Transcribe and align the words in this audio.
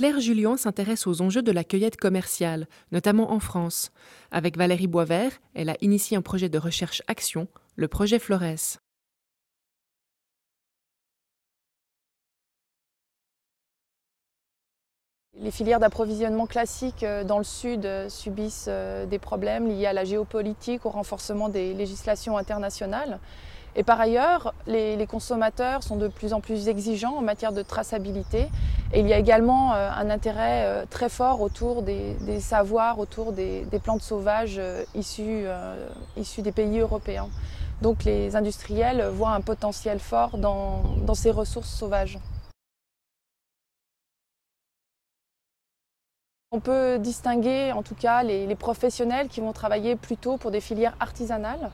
Claire 0.00 0.18
Julien 0.18 0.56
s'intéresse 0.56 1.06
aux 1.06 1.20
enjeux 1.20 1.42
de 1.42 1.52
la 1.52 1.62
cueillette 1.62 1.98
commerciale, 1.98 2.68
notamment 2.90 3.32
en 3.32 3.38
France. 3.38 3.90
Avec 4.30 4.56
Valérie 4.56 4.86
Boisvert, 4.86 5.32
elle 5.52 5.68
a 5.68 5.76
initié 5.82 6.16
un 6.16 6.22
projet 6.22 6.48
de 6.48 6.56
recherche-action, 6.56 7.48
le 7.76 7.86
projet 7.86 8.18
Flores. 8.18 8.78
Les 15.38 15.50
filières 15.50 15.80
d'approvisionnement 15.80 16.46
classiques 16.46 17.02
euh, 17.02 17.22
dans 17.22 17.36
le 17.36 17.44
sud 17.44 17.84
euh, 17.84 18.08
subissent 18.08 18.68
euh, 18.68 19.04
des 19.04 19.18
problèmes 19.18 19.68
liés 19.68 19.84
à 19.84 19.92
la 19.92 20.04
géopolitique, 20.04 20.86
au 20.86 20.90
renforcement 20.90 21.50
des 21.50 21.74
législations 21.74 22.38
internationales. 22.38 23.20
Et 23.76 23.82
par 23.82 24.00
ailleurs, 24.00 24.54
les, 24.66 25.06
consommateurs 25.06 25.82
sont 25.82 25.96
de 25.96 26.08
plus 26.08 26.32
en 26.32 26.40
plus 26.40 26.68
exigeants 26.68 27.16
en 27.16 27.22
matière 27.22 27.52
de 27.52 27.62
traçabilité. 27.62 28.48
Et 28.92 29.00
il 29.00 29.08
y 29.08 29.12
a 29.12 29.18
également 29.18 29.72
un 29.72 30.10
intérêt 30.10 30.84
très 30.90 31.08
fort 31.08 31.40
autour 31.40 31.82
des, 31.82 32.16
savoirs, 32.40 32.98
autour 32.98 33.32
des, 33.32 33.64
plantes 33.82 34.02
sauvages 34.02 34.60
issues, 34.96 35.44
des 36.38 36.52
pays 36.52 36.80
européens. 36.80 37.28
Donc 37.82 38.04
les 38.04 38.34
industriels 38.34 39.08
voient 39.14 39.30
un 39.30 39.40
potentiel 39.40 40.00
fort 40.00 40.36
dans 40.38 41.14
ces 41.14 41.30
ressources 41.30 41.70
sauvages. 41.70 42.18
On 46.52 46.58
peut 46.58 46.98
distinguer 46.98 47.70
en 47.70 47.84
tout 47.84 47.94
cas 47.94 48.24
les, 48.24 48.56
professionnels 48.56 49.28
qui 49.28 49.40
vont 49.40 49.52
travailler 49.52 49.94
plutôt 49.94 50.36
pour 50.36 50.50
des 50.50 50.60
filières 50.60 50.96
artisanales, 50.98 51.70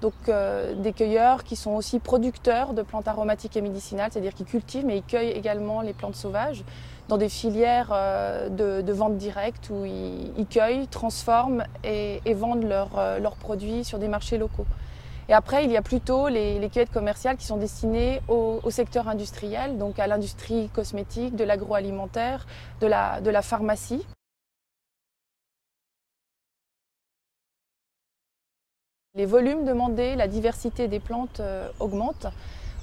donc 0.00 0.14
euh, 0.28 0.74
des 0.74 0.92
cueilleurs 0.92 1.42
qui 1.42 1.56
sont 1.56 1.72
aussi 1.72 1.98
producteurs 1.98 2.72
de 2.72 2.82
plantes 2.82 3.08
aromatiques 3.08 3.56
et 3.56 3.60
médicinales, 3.60 4.10
c'est-à-dire 4.12 4.34
qui 4.34 4.44
cultivent 4.44 4.86
mais 4.86 4.98
ils 4.98 5.02
cueillent 5.02 5.30
également 5.30 5.80
les 5.80 5.92
plantes 5.92 6.14
sauvages 6.14 6.64
dans 7.08 7.16
des 7.16 7.28
filières 7.28 7.90
euh, 7.92 8.48
de, 8.48 8.92
vente 8.92 9.16
directe 9.16 9.70
où 9.70 9.84
ils, 9.84 10.46
cueillent, 10.46 10.86
transforment 10.88 11.64
et, 11.82 12.20
vendent 12.34 12.64
euh, 12.64 13.18
leurs 13.18 13.36
produits 13.36 13.82
sur 13.84 13.98
des 13.98 14.08
marchés 14.08 14.38
locaux. 14.38 14.66
Et 15.30 15.34
après, 15.34 15.64
il 15.64 15.70
y 15.70 15.76
a 15.76 15.82
plutôt 15.82 16.28
les, 16.28 16.58
cueillettes 16.72 16.92
commerciales 16.92 17.36
qui 17.36 17.44
sont 17.44 17.58
destinées 17.58 18.22
au, 18.28 18.60
secteur 18.70 19.08
industriel, 19.08 19.76
donc 19.76 19.98
à 19.98 20.06
l'industrie 20.06 20.70
cosmétique, 20.70 21.36
de 21.36 21.44
l'agroalimentaire, 21.44 22.46
de 22.80 22.86
la 22.86 23.42
pharmacie. 23.42 24.06
Les 29.18 29.26
volumes 29.26 29.64
demandés, 29.64 30.14
la 30.14 30.28
diversité 30.28 30.86
des 30.86 31.00
plantes 31.00 31.40
euh, 31.40 31.68
augmentent. 31.80 32.28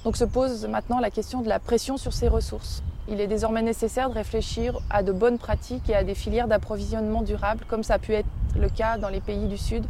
Donc 0.04 0.18
se 0.18 0.24
pose 0.24 0.66
maintenant 0.66 1.00
la 1.00 1.10
question 1.10 1.40
de 1.40 1.48
la 1.48 1.58
pression 1.58 1.96
sur 1.96 2.12
ces 2.12 2.28
ressources. 2.28 2.82
Il 3.08 3.22
est 3.22 3.26
désormais 3.26 3.62
nécessaire 3.62 4.10
de 4.10 4.14
réfléchir 4.16 4.78
à 4.90 5.02
de 5.02 5.12
bonnes 5.12 5.38
pratiques 5.38 5.88
et 5.88 5.94
à 5.94 6.04
des 6.04 6.14
filières 6.14 6.46
d'approvisionnement 6.46 7.22
durable, 7.22 7.64
comme 7.66 7.82
ça 7.82 7.94
a 7.94 7.98
pu 7.98 8.12
être 8.12 8.28
le 8.54 8.68
cas 8.68 8.98
dans 8.98 9.08
les 9.08 9.20
pays 9.20 9.46
du 9.46 9.56
Sud, 9.56 9.86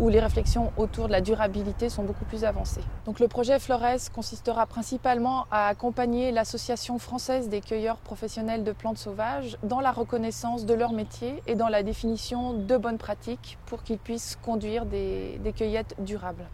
où 0.00 0.08
les 0.08 0.20
réflexions 0.20 0.72
autour 0.76 1.06
de 1.06 1.12
la 1.12 1.20
durabilité 1.20 1.88
sont 1.88 2.02
beaucoup 2.02 2.24
plus 2.24 2.44
avancées. 2.44 2.80
Donc 3.04 3.20
le 3.20 3.28
projet 3.28 3.58
Flores 3.58 4.10
consistera 4.12 4.66
principalement 4.66 5.46
à 5.50 5.68
accompagner 5.68 6.32
l'Association 6.32 6.98
française 6.98 7.48
des 7.48 7.60
cueilleurs 7.60 7.98
professionnels 7.98 8.64
de 8.64 8.72
plantes 8.72 8.98
sauvages 8.98 9.58
dans 9.62 9.80
la 9.80 9.92
reconnaissance 9.92 10.64
de 10.64 10.74
leur 10.74 10.92
métier 10.92 11.42
et 11.46 11.54
dans 11.54 11.68
la 11.68 11.82
définition 11.82 12.54
de 12.54 12.76
bonnes 12.76 12.98
pratiques 12.98 13.58
pour 13.66 13.82
qu'ils 13.82 13.98
puissent 13.98 14.38
conduire 14.42 14.86
des, 14.86 15.38
des 15.44 15.52
cueillettes 15.52 15.94
durables. 15.98 16.46